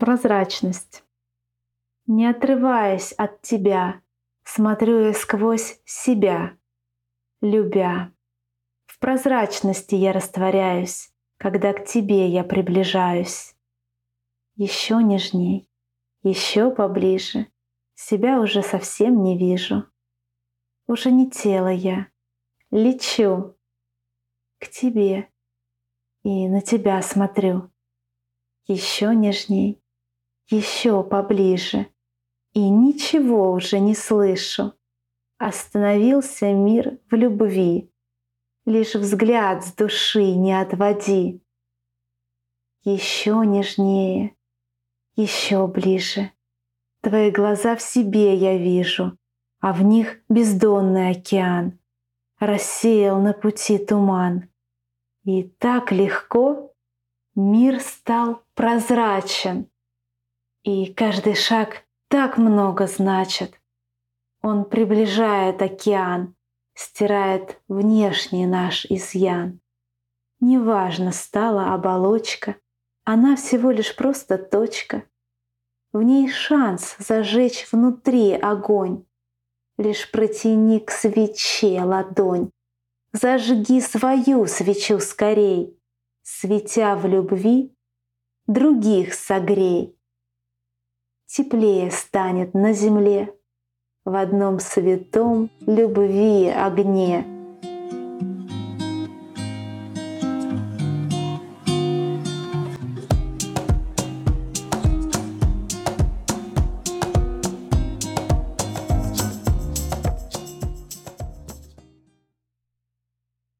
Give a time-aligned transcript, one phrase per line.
[0.00, 1.04] Прозрачность.
[2.06, 4.00] Не отрываясь от тебя,
[4.44, 6.56] смотрю я сквозь себя,
[7.42, 8.10] любя.
[8.86, 13.54] В прозрачности я растворяюсь, когда к тебе я приближаюсь.
[14.56, 15.68] Еще нежней,
[16.22, 17.48] еще поближе,
[17.94, 19.84] себя уже совсем не вижу.
[20.86, 22.06] Уже не тело я,
[22.70, 23.54] лечу
[24.60, 25.28] к тебе
[26.22, 27.70] и на тебя смотрю.
[28.66, 29.79] Еще нежней,
[30.50, 31.86] еще поближе,
[32.52, 34.74] и ничего уже не слышу.
[35.38, 37.90] Остановился мир в любви,
[38.66, 41.42] лишь взгляд с души не отводи.
[42.82, 44.36] Еще нежнее,
[45.16, 46.32] еще ближе.
[47.00, 49.16] Твои глаза в себе я вижу,
[49.60, 51.78] а в них бездонный океан.
[52.38, 54.48] Рассеял на пути туман.
[55.24, 56.74] И так легко
[57.34, 59.69] мир стал прозрачен.
[60.62, 63.60] И каждый шаг так много значит.
[64.42, 66.34] Он приближает океан,
[66.74, 69.60] стирает внешний наш изъян.
[70.40, 72.56] Неважно стала оболочка,
[73.04, 75.04] она всего лишь просто точка.
[75.92, 79.04] В ней шанс зажечь внутри огонь.
[79.76, 82.50] Лишь протяни к свече ладонь,
[83.12, 85.76] Зажги свою свечу скорей,
[86.22, 87.74] Светя в любви,
[88.46, 89.96] других согрей.
[91.32, 93.32] Теплее станет на земле.
[94.04, 97.24] В одном святом любви огне—